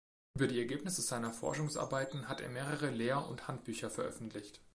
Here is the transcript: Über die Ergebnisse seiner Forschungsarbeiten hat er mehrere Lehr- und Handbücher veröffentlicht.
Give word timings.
Über 0.35 0.47
die 0.47 0.57
Ergebnisse 0.57 1.03
seiner 1.03 1.31
Forschungsarbeiten 1.31 2.27
hat 2.27 2.41
er 2.41 2.49
mehrere 2.49 2.89
Lehr- 2.89 3.27
und 3.27 3.47
Handbücher 3.47 3.91
veröffentlicht. 3.91 4.59